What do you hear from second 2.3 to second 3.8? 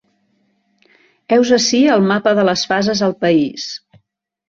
de les fases al país.